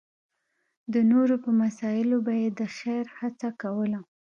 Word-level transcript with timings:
د 0.93 0.95
نورو 1.11 1.35
په 1.43 1.49
مسایلو 1.61 2.17
به 2.25 2.33
یې 2.41 2.49
د 2.59 2.61
خېر 2.75 3.05
هڅه 3.17 3.49
کوله. 3.61 3.99